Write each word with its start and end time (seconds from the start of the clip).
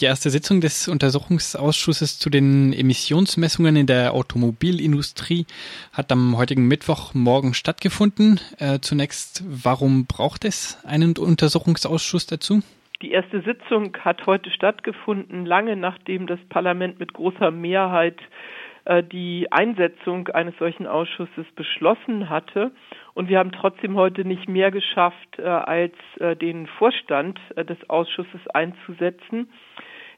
Die 0.00 0.04
erste 0.04 0.30
Sitzung 0.30 0.60
des 0.60 0.86
Untersuchungsausschusses 0.86 2.20
zu 2.20 2.30
den 2.30 2.72
Emissionsmessungen 2.72 3.74
in 3.74 3.86
der 3.88 4.14
Automobilindustrie 4.14 5.44
hat 5.92 6.12
am 6.12 6.36
heutigen 6.36 6.68
Mittwochmorgen 6.68 7.52
stattgefunden. 7.52 8.38
Äh, 8.60 8.78
zunächst, 8.78 9.42
warum 9.44 10.06
braucht 10.06 10.44
es 10.44 10.78
einen 10.86 11.16
Untersuchungsausschuss 11.18 12.26
dazu? 12.26 12.60
Die 13.02 13.10
erste 13.10 13.40
Sitzung 13.40 13.96
hat 13.98 14.24
heute 14.26 14.50
stattgefunden, 14.50 15.44
lange 15.44 15.74
nachdem 15.74 16.28
das 16.28 16.38
Parlament 16.48 17.00
mit 17.00 17.12
großer 17.12 17.50
Mehrheit 17.50 18.20
äh, 18.84 19.02
die 19.02 19.50
Einsetzung 19.50 20.28
eines 20.28 20.56
solchen 20.58 20.86
Ausschusses 20.86 21.46
beschlossen 21.56 22.30
hatte. 22.30 22.70
Und 23.14 23.28
wir 23.28 23.38
haben 23.40 23.50
trotzdem 23.50 23.96
heute 23.96 24.24
nicht 24.24 24.48
mehr 24.48 24.70
geschafft, 24.70 25.38
äh, 25.38 25.42
als 25.42 25.94
äh, 26.20 26.36
den 26.36 26.66
Vorstand 26.66 27.40
des 27.56 27.78
Ausschusses 27.90 28.46
einzusetzen. 28.54 29.48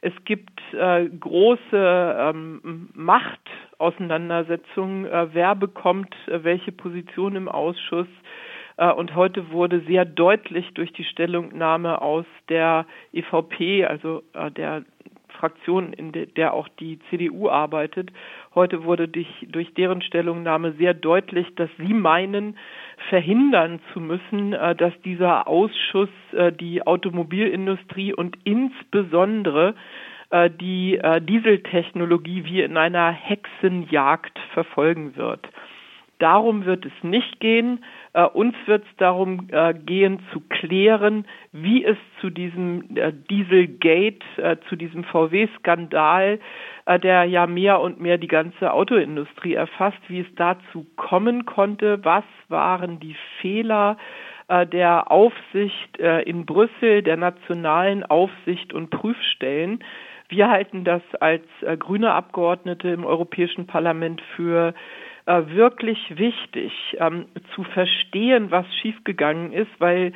Es 0.03 0.15
gibt 0.25 0.59
äh, 0.73 1.09
große 1.09 1.61
ähm, 1.73 2.89
Machtauseinandersetzungen, 2.95 5.05
äh, 5.07 5.35
wer 5.35 5.55
bekommt 5.55 6.15
äh, 6.27 6.43
welche 6.43 6.73
Position 6.73 7.37
im 7.37 7.49
Ausschuss. 7.49 8.09
Äh, 8.79 8.91
und 8.93 9.15
heute 9.15 9.51
wurde 9.51 9.81
sehr 9.81 10.07
deutlich 10.07 10.73
durch 10.75 10.91
die 10.95 11.05
Stellungnahme 11.05 12.01
aus 12.01 12.25
der 12.49 12.87
EVP, 13.13 13.85
also 13.85 14.23
äh, 14.33 14.51
der 14.51 14.87
Fraktion, 15.29 15.93
in 15.93 16.13
der 16.13 16.55
auch 16.55 16.69
die 16.69 16.99
CDU 17.11 17.49
arbeitet. 17.49 18.11
Heute 18.53 18.83
wurde 18.83 19.07
durch, 19.07 19.29
durch 19.49 19.73
deren 19.75 20.03
Stellungnahme 20.03 20.73
sehr 20.73 20.93
deutlich, 20.93 21.47
dass 21.55 21.71
sie 21.79 21.95
meinen, 21.95 22.57
verhindern 23.09 23.81
zu 23.93 24.01
müssen, 24.01 24.53
äh, 24.53 24.75
dass 24.75 24.93
dieser 25.03 25.47
Ausschuss 25.47 26.09
äh, 26.33 26.53
die 26.53 26.85
Automobilindustrie 26.85 28.13
und 28.13 28.37
insbesondere 28.45 29.75
äh, 30.31 30.51
die 30.51 31.01
Dieseltechnologie 31.21 32.45
wie 32.45 32.63
in 32.63 32.77
einer 32.77 33.11
Hexenjagd 33.11 34.39
verfolgen 34.53 35.17
wird. 35.17 35.49
Darum 36.21 36.67
wird 36.67 36.85
es 36.85 36.93
nicht 37.03 37.41
gehen. 37.41 37.83
Äh, 38.13 38.25
uns 38.25 38.55
wird 38.67 38.85
es 38.85 38.97
darum 38.99 39.49
äh, 39.51 39.73
gehen 39.73 40.21
zu 40.33 40.41
klären, 40.41 41.27
wie 41.51 41.83
es 41.83 41.97
zu 42.21 42.29
diesem 42.29 42.95
äh, 42.95 43.11
Dieselgate, 43.31 44.19
äh, 44.37 44.57
zu 44.69 44.77
diesem 44.77 45.03
VW-Skandal, 45.05 46.39
äh, 46.85 47.01
der 47.01 47.25
ja 47.25 47.47
mehr 47.47 47.81
und 47.81 48.01
mehr 48.01 48.19
die 48.19 48.29
ganze 48.29 48.73
Autoindustrie 48.75 49.55
erfasst, 49.55 49.99
wie 50.09 50.21
es 50.21 50.35
dazu 50.37 50.87
kommen 50.97 51.47
konnte, 51.47 52.05
was 52.05 52.25
waren 52.49 53.01
die 53.01 53.17
Fehler 53.41 53.97
äh, 54.49 54.67
der 54.67 55.11
Aufsicht 55.11 55.97
in 55.97 56.45
Brüssel, 56.45 57.03
der 57.03 57.17
nationalen 57.17 58.05
Aufsicht 58.05 58.73
und 58.75 58.91
Prüfstellen. 58.91 59.83
Wir 60.29 60.49
halten 60.49 60.85
das 60.85 61.03
als 61.19 61.45
grüne 61.79 62.13
Abgeordnete 62.13 62.89
im 62.89 63.05
Europäischen 63.05 63.67
Parlament 63.67 64.23
für 64.37 64.75
wirklich 65.49 65.99
wichtig 66.17 66.73
ähm, 66.99 67.27
zu 67.55 67.63
verstehen, 67.65 68.51
was 68.51 68.67
schiefgegangen 68.77 69.53
ist, 69.53 69.71
weil 69.79 70.13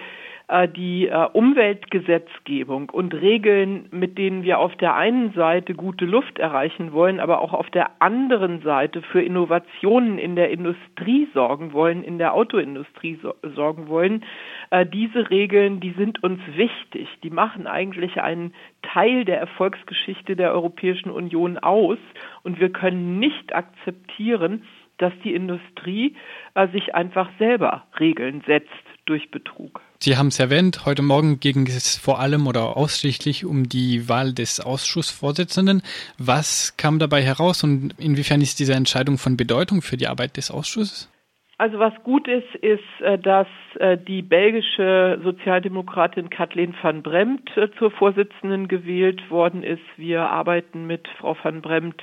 äh, 0.47 0.69
die 0.69 1.09
äh, 1.09 1.27
Umweltgesetzgebung 1.33 2.91
und 2.91 3.15
Regeln, 3.15 3.87
mit 3.92 4.19
denen 4.19 4.42
wir 4.42 4.59
auf 4.59 4.77
der 4.77 4.95
einen 4.95 5.33
Seite 5.33 5.75
gute 5.75 6.05
Luft 6.05 6.39
erreichen 6.39 6.92
wollen, 6.92 7.19
aber 7.19 7.41
auch 7.41 7.55
auf 7.55 7.70
der 7.70 8.03
anderen 8.03 8.61
Seite 8.61 9.01
für 9.01 9.23
Innovationen 9.23 10.19
in 10.19 10.37
der 10.37 10.51
Industrie 10.51 11.29
sorgen 11.33 11.73
wollen, 11.73 12.05
in 12.05 12.19
der 12.19 12.35
Autoindustrie 12.35 13.19
so 13.23 13.35
sorgen 13.55 13.89
wollen, 13.89 14.23
äh, 14.69 14.85
diese 14.85 15.31
Regeln, 15.31 15.81
die 15.81 15.92
sind 15.92 16.23
uns 16.23 16.41
wichtig. 16.55 17.09
Die 17.23 17.31
machen 17.31 17.67
eigentlich 17.67 18.20
einen 18.20 18.53
Teil 18.83 19.25
der 19.25 19.41
Erfolgsgeschichte 19.41 20.37
der 20.37 20.53
Europäischen 20.53 21.11
Union 21.11 21.57
aus 21.57 21.98
und 22.42 22.61
wir 22.61 22.69
können 22.69 23.19
nicht 23.19 23.55
akzeptieren, 23.55 24.65
dass 24.98 25.12
die 25.25 25.34
Industrie 25.34 26.17
äh, 26.55 26.69
sich 26.69 26.95
einfach 26.95 27.28
selber 27.39 27.85
Regeln 27.98 28.42
setzt 28.46 28.70
durch 29.07 29.30
Betrug. 29.30 29.80
Sie 29.98 30.17
haben 30.17 30.29
es 30.29 30.41
erwähnt, 30.41 30.86
heute 30.86 31.02
Morgen 31.02 31.41
ging 31.41 31.67
es 31.67 31.96
vor 31.96 32.20
allem 32.20 32.46
oder 32.46 32.77
ausschließlich 32.77 33.45
um 33.45 33.69
die 33.69 34.08
Wahl 34.08 34.33
des 34.33 34.61
Ausschussvorsitzenden. 34.61 35.83
Was 36.19 36.77
kam 36.77 36.98
dabei 36.98 37.23
heraus 37.23 37.64
und 37.64 37.95
inwiefern 37.98 38.41
ist 38.41 38.61
diese 38.61 38.74
Entscheidung 38.74 39.19
von 39.19 39.36
Bedeutung 39.36 39.83
für 39.83 39.96
die 39.96 40.07
Arbeit 40.07 40.36
des 40.36 40.51
Ausschusses? 40.51 41.11
Also 41.57 41.79
was 41.79 41.95
gut 42.02 42.27
ist, 42.27 42.52
ist, 42.57 43.01
äh, 43.01 43.19
dass 43.19 43.46
äh, 43.79 43.96
die 43.96 44.23
belgische 44.23 45.20
Sozialdemokratin 45.23 46.29
Kathleen 46.29 46.74
van 46.83 47.02
Bremt 47.02 47.57
äh, 47.57 47.69
zur 47.79 47.92
Vorsitzenden 47.92 48.67
gewählt 48.67 49.30
worden 49.30 49.63
ist. 49.63 49.85
Wir 49.96 50.23
arbeiten 50.23 50.86
mit 50.86 51.07
Frau 51.19 51.36
van 51.40 51.63
Bremt 51.63 52.02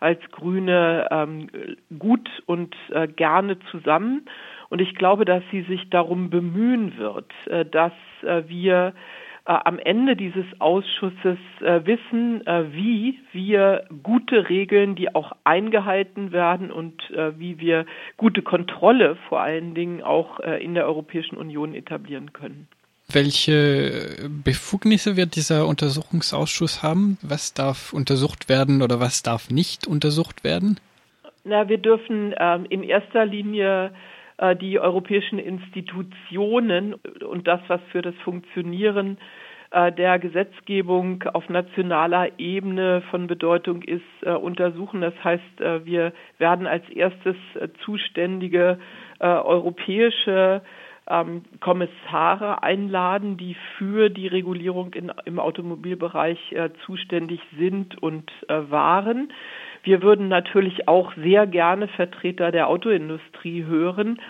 als 0.00 0.20
Grüne 0.32 1.08
ähm, 1.10 1.48
gut 1.98 2.28
und 2.46 2.74
äh, 2.90 3.06
gerne 3.06 3.58
zusammen. 3.70 4.26
Und 4.70 4.80
ich 4.80 4.94
glaube, 4.94 5.24
dass 5.24 5.42
sie 5.50 5.62
sich 5.62 5.90
darum 5.90 6.30
bemühen 6.30 6.96
wird, 6.98 7.30
äh, 7.46 7.64
dass 7.64 7.92
äh, 8.22 8.42
wir 8.48 8.94
äh, 9.46 9.52
am 9.64 9.78
Ende 9.78 10.16
dieses 10.16 10.46
Ausschusses 10.58 11.38
äh, 11.60 11.80
wissen, 11.84 12.46
äh, 12.46 12.72
wie 12.72 13.18
wir 13.32 13.84
gute 14.02 14.48
Regeln, 14.48 14.94
die 14.94 15.14
auch 15.14 15.32
eingehalten 15.44 16.32
werden 16.32 16.70
und 16.70 17.10
äh, 17.10 17.38
wie 17.38 17.58
wir 17.58 17.86
gute 18.16 18.42
Kontrolle 18.42 19.16
vor 19.28 19.40
allen 19.40 19.74
Dingen 19.74 20.02
auch 20.02 20.40
äh, 20.40 20.62
in 20.62 20.74
der 20.74 20.86
Europäischen 20.86 21.36
Union 21.36 21.74
etablieren 21.74 22.32
können. 22.32 22.68
Welche 23.12 24.28
Befugnisse 24.44 25.16
wird 25.16 25.34
dieser 25.36 25.66
Untersuchungsausschuss 25.66 26.82
haben? 26.82 27.18
Was 27.22 27.54
darf 27.54 27.92
untersucht 27.92 28.48
werden 28.48 28.82
oder 28.82 29.00
was 29.00 29.22
darf 29.22 29.50
nicht 29.50 29.86
untersucht 29.86 30.44
werden? 30.44 30.78
Na, 31.44 31.68
wir 31.68 31.78
dürfen 31.78 32.34
ähm, 32.38 32.66
in 32.68 32.82
erster 32.82 33.24
Linie 33.24 33.92
äh, 34.36 34.54
die 34.54 34.78
europäischen 34.78 35.38
Institutionen 35.38 36.94
und 36.94 37.48
das, 37.48 37.60
was 37.68 37.80
für 37.90 38.02
das 38.02 38.14
Funktionieren 38.24 39.18
äh, 39.70 39.92
der 39.92 40.18
Gesetzgebung 40.18 41.22
auf 41.32 41.48
nationaler 41.48 42.38
Ebene 42.38 43.02
von 43.10 43.26
Bedeutung 43.26 43.82
ist, 43.82 44.02
äh, 44.22 44.30
untersuchen. 44.30 45.00
Das 45.00 45.14
heißt, 45.22 45.60
äh, 45.60 45.84
wir 45.84 46.12
werden 46.38 46.66
als 46.66 46.88
erstes 46.90 47.36
äh, 47.54 47.68
zuständige 47.84 48.78
äh, 49.18 49.26
europäische 49.26 50.62
ähm, 51.10 51.42
Kommissare 51.60 52.62
einladen, 52.62 53.36
die 53.36 53.56
für 53.76 54.08
die 54.08 54.28
Regulierung 54.28 54.94
in, 54.94 55.12
im 55.24 55.38
Automobilbereich 55.38 56.52
äh, 56.52 56.70
zuständig 56.86 57.40
sind 57.58 58.00
und 58.02 58.30
äh, 58.48 58.70
waren. 58.70 59.32
Wir 59.82 60.02
würden 60.02 60.28
natürlich 60.28 60.88
auch 60.88 61.12
sehr 61.16 61.46
gerne 61.46 61.88
Vertreter 61.88 62.52
der 62.52 62.68
Autoindustrie 62.68 63.64
hören, 63.64 64.20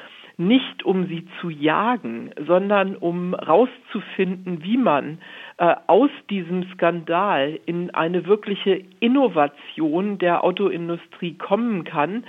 nicht 0.41 0.85
um 0.85 1.07
sie 1.07 1.27
zu 1.41 1.51
jagen, 1.51 2.31
sondern 2.47 2.97
um 2.97 3.35
herauszufinden, 3.35 4.63
wie 4.63 4.79
man 4.79 5.19
äh, 5.59 5.75
aus 5.87 6.11
diesem 6.31 6.65
Skandal 6.73 7.61
in 7.67 7.91
eine 7.91 8.25
wirkliche 8.25 8.83
Innovation 9.01 10.17
der 10.17 10.43
Autoindustrie 10.43 11.35
kommen 11.35 11.85
kann, 11.85 12.25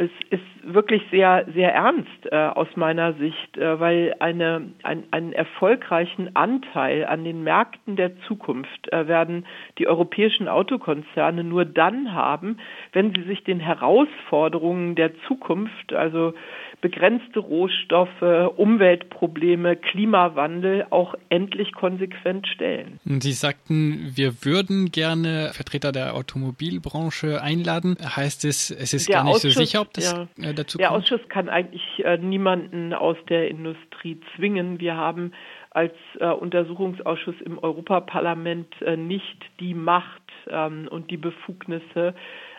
es 0.00 0.10
ist 0.30 0.42
wirklich 0.62 1.02
sehr, 1.10 1.44
sehr 1.54 1.74
ernst 1.74 2.26
äh, 2.30 2.36
aus 2.36 2.68
meiner 2.76 3.14
Sicht, 3.14 3.58
äh, 3.58 3.80
weil 3.80 4.14
eine, 4.20 4.70
ein, 4.84 5.02
einen 5.10 5.32
erfolgreichen 5.32 6.36
Anteil 6.36 7.04
an 7.04 7.24
den 7.24 7.42
Märkten 7.42 7.96
der 7.96 8.16
Zukunft 8.20 8.92
äh, 8.92 9.08
werden 9.08 9.44
die 9.78 9.88
europäischen 9.88 10.46
Autokonzerne 10.46 11.42
nur 11.42 11.64
dann 11.64 12.14
haben, 12.14 12.58
wenn 12.92 13.12
sie 13.12 13.24
sich 13.24 13.42
den 13.42 13.58
Herausforderungen 13.58 14.94
der 14.94 15.18
Zukunft, 15.26 15.92
also 15.92 16.32
begrenzte 16.80 17.40
Rohstoffe, 17.40 18.22
Umweltprobleme, 18.56 19.76
Klimawandel 19.76 20.86
auch 20.90 21.14
endlich 21.28 21.72
konsequent 21.72 22.46
stellen. 22.46 23.00
Sie 23.04 23.32
sagten, 23.32 24.12
wir 24.14 24.44
würden 24.44 24.92
gerne 24.92 25.50
Vertreter 25.52 25.92
der 25.92 26.14
Automobilbranche 26.14 27.42
einladen. 27.42 27.96
Heißt 28.00 28.44
es, 28.44 28.70
es 28.70 28.94
ist 28.94 29.08
der 29.08 29.16
gar 29.16 29.24
nicht 29.24 29.36
Ausschuss, 29.36 29.54
so 29.54 29.60
sicher, 29.60 29.80
ob 29.80 29.92
das 29.92 30.12
ja, 30.12 30.50
äh, 30.50 30.54
dazu 30.54 30.78
kommt? 30.78 30.80
Der 30.80 30.92
Ausschuss 30.92 31.20
kann 31.28 31.48
eigentlich 31.48 32.04
äh, 32.04 32.16
niemanden 32.18 32.94
aus 32.94 33.16
der 33.28 33.48
Industrie 33.48 34.20
zwingen. 34.36 34.78
Wir 34.78 34.96
haben 34.96 35.32
als 35.70 35.94
äh, 36.18 36.26
Untersuchungsausschuss 36.26 37.40
im 37.44 37.58
Europaparlament 37.58 38.80
äh, 38.82 38.96
nicht 38.96 39.38
die 39.60 39.74
Macht 39.74 40.22
ähm, 40.48 40.88
und 40.90 41.10
die 41.10 41.16
Befugnisse, 41.16 42.14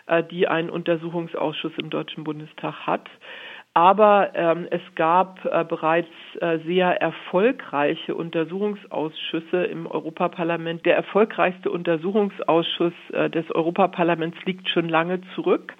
äh, 0.06 0.22
die 0.24 0.46
ein 0.48 0.70
Untersuchungsausschuss 0.70 1.72
im 1.78 1.90
Deutschen 1.90 2.24
Bundestag 2.24 2.86
hat. 2.86 3.08
Aber 3.80 4.32
ähm, 4.34 4.68
es 4.70 4.82
gab 4.94 5.42
äh, 5.46 5.64
bereits 5.64 6.10
äh, 6.38 6.58
sehr 6.66 7.00
erfolgreiche 7.00 8.14
Untersuchungsausschüsse 8.14 9.64
im 9.64 9.86
Europaparlament. 9.86 10.84
Der 10.84 10.96
erfolgreichste 10.96 11.70
Untersuchungsausschuss 11.70 12.92
äh, 13.14 13.30
des 13.30 13.50
Europaparlaments 13.50 14.36
liegt 14.44 14.68
schon 14.68 14.90
lange 14.90 15.22
zurück. 15.34 15.72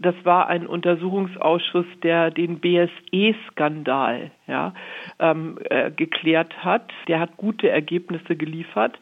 Das 0.00 0.16
war 0.24 0.48
ein 0.48 0.66
Untersuchungsausschuss, 0.66 1.86
der 2.02 2.32
den 2.32 2.58
BSE-Skandal 2.58 4.32
ja, 4.48 4.74
ähm, 5.20 5.60
äh, 5.70 5.92
geklärt 5.92 6.64
hat. 6.64 6.90
Der 7.06 7.20
hat 7.20 7.36
gute 7.36 7.68
Ergebnisse 7.68 8.34
geliefert. 8.34 8.98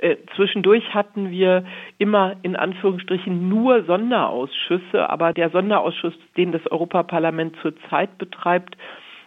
Äh, 0.00 0.16
zwischendurch 0.34 0.94
hatten 0.94 1.30
wir 1.30 1.64
immer 1.98 2.36
in 2.42 2.56
Anführungsstrichen 2.56 3.50
nur 3.50 3.84
Sonderausschüsse, 3.84 5.10
aber 5.10 5.34
der 5.34 5.50
Sonderausschuss, 5.50 6.14
den 6.38 6.52
das 6.52 6.66
Europaparlament 6.70 7.56
zurzeit 7.60 8.16
betreibt, 8.16 8.78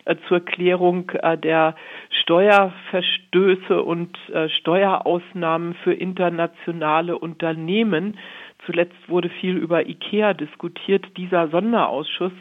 äh, 0.06 0.16
zur 0.28 0.40
Klärung 0.40 1.12
äh, 1.12 1.38
der 1.38 1.75
Steuerverstöße 2.10 3.84
und 3.84 4.18
Steuerausnahmen 4.60 5.75
für 5.84 5.94
internationale 5.94 7.18
Unternehmen. 7.20 8.18
Zuletzt 8.66 8.96
wurde 9.08 9.30
viel 9.30 9.58
über 9.58 9.88
IKEA 9.88 10.34
diskutiert. 10.34 11.06
Dieser 11.18 11.50
Sonderausschuss 11.50 12.31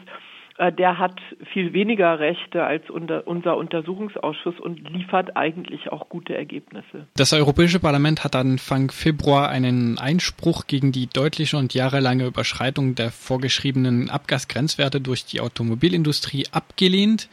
der 0.77 0.99
hat 0.99 1.19
viel 1.51 1.73
weniger 1.73 2.19
Rechte 2.19 2.63
als 2.63 2.89
unser 2.89 3.57
Untersuchungsausschuss 3.57 4.59
und 4.59 4.87
liefert 4.89 5.35
eigentlich 5.35 5.91
auch 5.91 6.09
gute 6.09 6.35
Ergebnisse. 6.35 7.07
Das 7.15 7.33
Europäische 7.33 7.79
Parlament 7.79 8.23
hat 8.23 8.35
Anfang 8.35 8.91
Februar 8.91 9.49
einen 9.49 9.97
Einspruch 9.97 10.67
gegen 10.67 10.91
die 10.91 11.07
deutliche 11.07 11.57
und 11.57 11.73
jahrelange 11.73 12.25
Überschreitung 12.25 12.93
der 12.93 13.09
vorgeschriebenen 13.09 14.09
Abgasgrenzwerte 14.09 15.01
durch 15.01 15.25
die 15.25 15.41
Automobilindustrie 15.41 16.45
abgelehnt. 16.51 17.29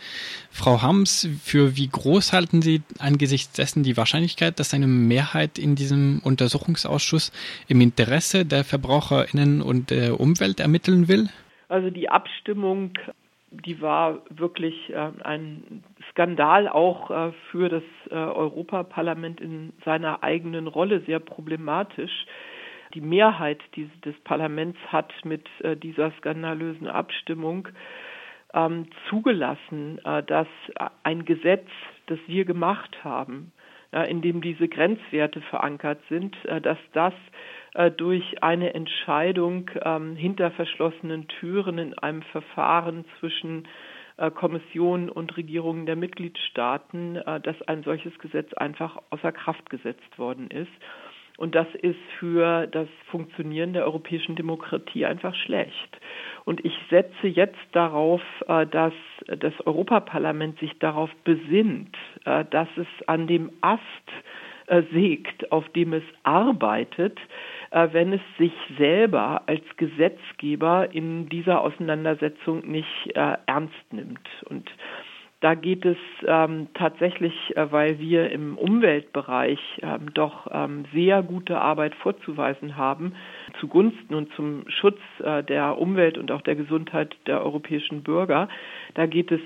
Frau 0.50 0.80
Hams, 0.80 1.28
für 1.42 1.76
wie 1.76 1.88
groß 1.88 2.32
halten 2.32 2.62
Sie 2.62 2.82
angesichts 2.98 3.52
dessen 3.52 3.82
die 3.82 3.96
Wahrscheinlichkeit, 3.96 4.58
dass 4.58 4.72
eine 4.72 4.86
Mehrheit 4.86 5.58
in 5.58 5.74
diesem 5.74 6.20
Untersuchungsausschuss 6.24 7.32
im 7.68 7.80
Interesse 7.82 8.46
der 8.46 8.64
Verbraucherinnen 8.64 9.60
und 9.60 9.90
der 9.90 10.18
Umwelt 10.18 10.58
ermitteln 10.58 11.08
will? 11.08 11.28
Also 11.70 11.88
die 11.90 12.10
Abstimmung, 12.10 12.90
die 13.52 13.80
war 13.80 14.22
wirklich 14.28 14.90
äh, 14.90 15.10
ein 15.22 15.84
Skandal 16.10 16.68
auch 16.68 17.10
äh, 17.10 17.32
für 17.50 17.68
das 17.68 17.84
äh, 18.10 18.14
Europaparlament 18.14 19.40
in 19.40 19.72
seiner 19.84 20.24
eigenen 20.24 20.66
Rolle 20.66 21.00
sehr 21.06 21.20
problematisch. 21.20 22.26
Die 22.92 23.00
Mehrheit 23.00 23.60
des 23.76 24.18
Parlaments 24.24 24.76
hat 24.88 25.12
mit 25.22 25.46
dieser 25.80 26.10
skandalösen 26.18 26.88
Abstimmung 26.88 27.68
ähm, 28.52 28.88
zugelassen, 29.08 30.00
dass 30.26 30.48
ein 31.04 31.24
Gesetz, 31.24 31.68
das 32.06 32.18
wir 32.26 32.44
gemacht 32.44 33.04
haben, 33.04 33.52
in 34.08 34.22
dem 34.22 34.40
diese 34.40 34.66
Grenzwerte 34.66 35.40
verankert 35.40 36.00
sind, 36.08 36.36
dass 36.62 36.78
das 36.92 37.14
durch 37.96 38.42
eine 38.42 38.74
Entscheidung 38.74 39.70
ähm, 39.82 40.16
hinter 40.16 40.50
verschlossenen 40.50 41.28
Türen 41.28 41.78
in 41.78 41.98
einem 41.98 42.22
Verfahren 42.22 43.04
zwischen 43.18 43.68
äh, 44.20 44.30
Kommission 44.30 45.08
und 45.08 45.34
Regierungen 45.38 45.86
der 45.86 45.96
Mitgliedstaaten, 45.96 47.16
äh, 47.16 47.40
dass 47.40 47.60
ein 47.62 47.82
solches 47.84 48.16
Gesetz 48.18 48.52
einfach 48.52 48.98
außer 49.08 49.32
Kraft 49.32 49.70
gesetzt 49.70 50.18
worden 50.18 50.50
ist. 50.50 50.70
Und 51.38 51.54
das 51.54 51.66
ist 51.80 51.98
für 52.18 52.66
das 52.66 52.86
Funktionieren 53.10 53.72
der 53.72 53.86
europäischen 53.86 54.36
Demokratie 54.36 55.06
einfach 55.06 55.34
schlecht. 55.34 55.98
Und 56.44 56.62
ich 56.66 56.74
setze 56.90 57.28
jetzt 57.28 57.56
darauf, 57.72 58.20
dass 58.46 58.92
das 59.26 59.54
Europaparlament 59.64 60.58
sich 60.58 60.78
darauf 60.80 61.08
besinnt, 61.24 61.96
dass 62.24 62.68
es 62.76 62.86
an 63.06 63.26
dem 63.26 63.50
Ast 63.62 63.80
sägt, 64.92 65.50
auf 65.50 65.66
dem 65.70 65.94
es 65.94 66.04
arbeitet, 66.22 67.18
äh, 67.18 67.22
wenn 67.70 68.12
es 68.12 68.20
sich 68.36 68.52
selber 68.78 69.42
als 69.46 69.62
Gesetzgeber 69.76 70.92
in 70.92 71.28
dieser 71.28 71.60
Auseinandersetzung 71.60 72.68
nicht 72.68 73.14
äh, 73.14 73.36
ernst 73.46 73.92
nimmt. 73.92 74.28
Und 74.46 74.68
da 75.40 75.54
geht 75.54 75.86
es 75.86 75.96
ähm, 76.26 76.68
tatsächlich, 76.74 77.32
äh, 77.56 77.72
weil 77.72 77.98
wir 77.98 78.30
im 78.30 78.58
Umweltbereich 78.58 79.58
ähm, 79.82 80.12
doch 80.12 80.46
ähm, 80.52 80.84
sehr 80.92 81.22
gute 81.22 81.58
Arbeit 81.58 81.94
vorzuweisen 81.94 82.76
haben, 82.76 83.14
zugunsten 83.58 84.14
und 84.14 84.30
zum 84.34 84.64
Schutz 84.68 84.98
äh, 85.24 85.42
der 85.42 85.78
Umwelt 85.78 86.18
und 86.18 86.30
auch 86.30 86.42
der 86.42 86.56
Gesundheit 86.56 87.16
der 87.26 87.42
europäischen 87.42 88.02
Bürger. 88.02 88.48
Da 88.94 89.06
geht 89.06 89.32
es 89.32 89.40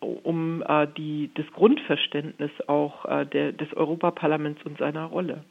um 0.00 0.64
äh, 0.66 0.86
die, 0.96 1.30
das 1.34 1.46
Grundverständnis 1.52 2.50
auch 2.66 3.04
äh, 3.04 3.26
des 3.26 3.72
Europaparlaments 3.74 4.62
und 4.64 4.78
seiner 4.78 5.04
Rolle. 5.04 5.44